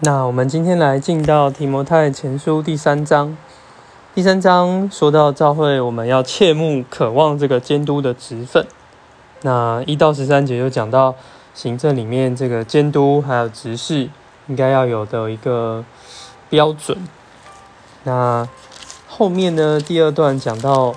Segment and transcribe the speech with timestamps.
[0.00, 3.36] 那我们今天来进到提摩太前书第三章。
[4.12, 8.66] 第三章说到教会，我们要切慕渴望这个监督的职分。
[9.42, 11.14] 那一到十三节就讲到
[11.54, 14.10] 行政里面这个监督还有执事
[14.48, 15.84] 应该要有的一个
[16.50, 16.98] 标准。
[18.02, 18.48] 那
[19.08, 20.92] 后面呢，第二段讲到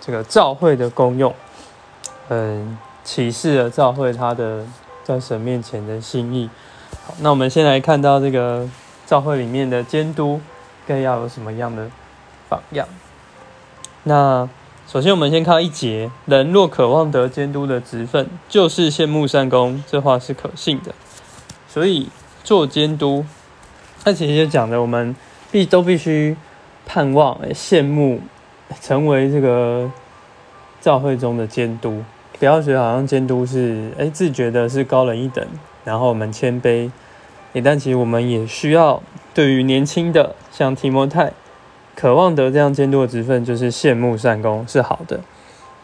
[0.00, 1.34] 这个教会的功用，
[2.30, 4.64] 嗯，启示了教会它的
[5.04, 6.48] 在神面前的心意。
[7.04, 8.68] 好，那我们先来看到这个
[9.06, 10.40] 教会里面的监督
[10.86, 11.90] 该要有什么样的
[12.48, 12.86] 榜样。
[14.04, 14.48] 那
[14.86, 19.82] 首先我们先看一节：人若渴望得监督的职分，就是羡慕善功。
[19.86, 20.94] 这话是可信的。
[21.68, 22.08] 所以
[22.44, 23.24] 做监督，
[24.04, 25.14] 那其实就讲的我们
[25.50, 26.36] 必都必须。
[26.86, 28.20] 盼望、羡慕
[28.80, 29.88] 成为这个
[30.80, 32.02] 教会中的监督，
[32.36, 35.46] 不要觉得好像监督是哎自觉的是高人一等，
[35.84, 36.90] 然后我们谦卑。
[37.64, 39.02] 但其实我们也需要
[39.34, 41.32] 对于年轻的像提摩太，
[41.94, 45.20] 渴望得这样监督的职分，就是羡慕善功是好的。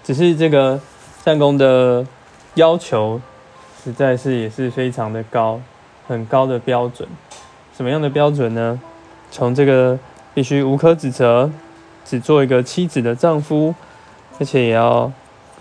[0.04, 0.80] 只是这个
[1.24, 2.06] 善功的
[2.54, 3.20] 要求，
[3.82, 5.60] 实在是也是非常的高，
[6.06, 7.08] 很高的标准。
[7.76, 8.80] 什么样的标准呢？
[9.30, 9.98] 从这个。
[10.36, 11.50] 必须无可指责，
[12.04, 13.74] 只做一个妻子的丈夫，
[14.38, 15.10] 而且也要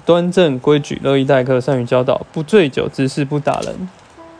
[0.05, 3.89] 端正规矩，乐意待客，善于教导，不醉酒之事，不打人，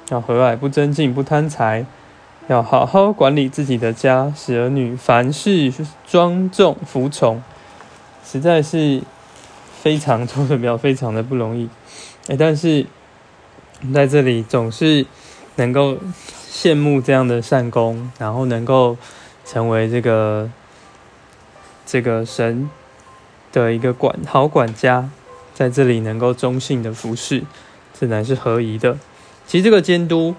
[0.10, 1.86] 要和蔼，不争竞，不贪财，
[2.48, 5.74] 要好好管理自己的家，使儿女凡事
[6.08, 7.42] 庄重服从。
[8.26, 9.02] 实在是
[9.82, 11.70] 非常做的表，非常的不容易。
[12.28, 12.86] 哎，但是
[13.94, 15.06] 在这里总是
[15.56, 15.98] 能够
[16.50, 18.98] 羡慕这样的善功，然后能够。
[19.48, 20.50] 成为这个
[21.86, 22.68] 这个神
[23.52, 25.08] 的一个管好管家，
[25.54, 27.44] 在这里能够忠信的服侍，
[27.94, 28.98] 这乃是合宜的。
[29.48, 30.36] 其实这个监督，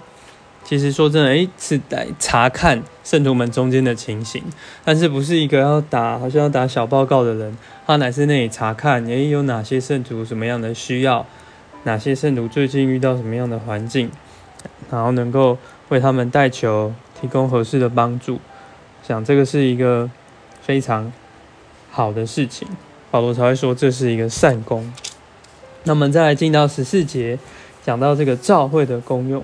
[0.63, 4.43] 其实说真的，诶，是来查看圣徒们中间的情形，
[4.83, 11.25] 但是不是一个要打，好像要打小报告的人，他乃是那里查看，诶，有哪些圣徒什么样的需要，
[11.83, 14.11] 哪些圣徒最近遇到什么样的环境，
[14.91, 15.57] 然后能够
[15.89, 18.39] 为他们代求，提供合适的帮助。
[19.07, 20.11] 想这个是一个
[20.61, 21.13] 非常
[21.89, 22.67] 好的事情，
[23.09, 24.91] 保罗才会说这是一个善功。
[25.83, 27.39] 那我们再来进到十四节，
[27.87, 29.41] 讲到这个教会的功用，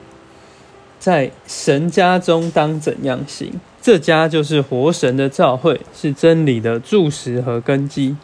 [1.00, 3.54] 在神家中当怎样行？
[3.82, 8.18] 这家就是活神的教会，是真理的柱石和根基。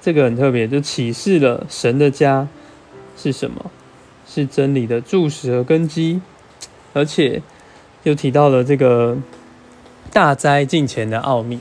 [0.00, 2.48] 这个很特别，就启示了神的家
[3.16, 3.70] 是什么？
[4.26, 6.20] 是真理的柱石和根基，
[6.92, 7.40] 而且
[8.02, 9.16] 又提到了这个。
[10.12, 11.60] 大灾近前的奥秘，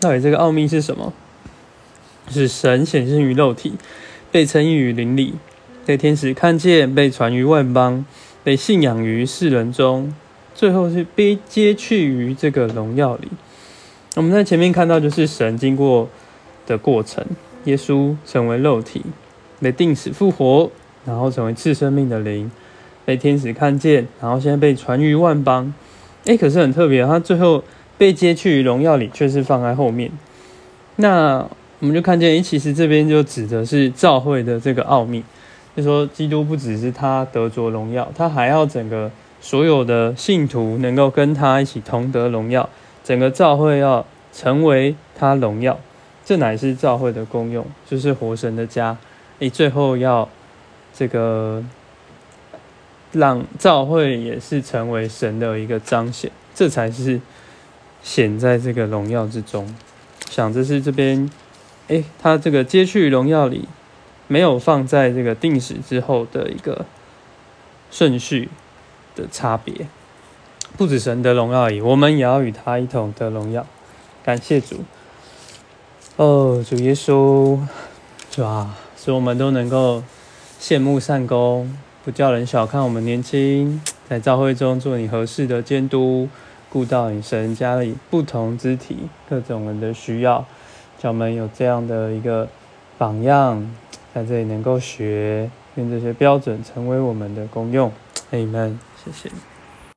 [0.00, 1.12] 到底这个奥秘是什么？
[2.28, 3.74] 是神显现于肉体，
[4.32, 5.34] 被称义于灵里，
[5.84, 8.04] 被天使看见，被传于万邦，
[8.42, 10.14] 被信仰于世人中，
[10.54, 13.28] 最后是被接去于这个荣耀里。
[14.16, 16.08] 我们在前面看到，就是神经过
[16.66, 17.24] 的过程，
[17.64, 19.02] 耶稣成为肉体，
[19.60, 20.70] 被定死复活，
[21.04, 22.50] 然后成为赐生命的灵，
[23.04, 25.72] 被天使看见，然后现在被传于万邦。
[26.24, 27.62] 哎，可是很特别，他最后。
[27.98, 30.10] 被接去于荣耀里，却是放在后面。
[30.96, 31.46] 那
[31.78, 35.22] 我们就看见，诶，其实这边就指的是教会的这个奥秘，
[35.74, 39.10] 就说基督不只是他得着荣耀，他还要整个
[39.40, 42.68] 所有的信徒能够跟他一起同得荣耀，
[43.02, 45.78] 整个教会要成为他荣耀，
[46.24, 48.96] 这乃是教会的功用，就是活神的家。
[49.38, 50.28] 诶，最后要
[50.94, 51.64] 这个
[53.12, 57.20] 让教会也是成为神的一个彰显，这才是。
[58.04, 59.72] 显在这个荣耀之中，
[60.28, 61.30] 想这是这边，
[61.86, 63.68] 哎，他这个接去荣耀里，
[64.32, 66.86] 没有放在这个定时之后的一个
[67.90, 68.48] 顺序
[69.14, 69.86] 的差别。
[70.78, 73.66] 不止神的荣耀而已，我们也要与他一同得荣耀。
[74.24, 74.76] 感谢主，
[76.16, 77.60] 哦，主耶稣，
[78.30, 80.02] 主啊，使我们都能够
[80.58, 86.30] 羡慕善功，不叫人小看我们年轻，在教会中做你合适的监督。
[86.70, 88.96] 顾到你神家里不同肢体
[89.28, 90.46] 各种人的需要，
[90.98, 92.48] 叫我们有这样的一个
[92.96, 93.70] 榜样，
[94.14, 97.90] 在这里能够学，用这些标准成为我们的公用。
[98.30, 99.30] Amen，谢谢。